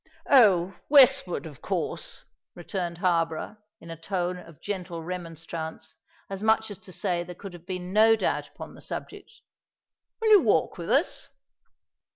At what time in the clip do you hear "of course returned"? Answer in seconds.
1.45-2.97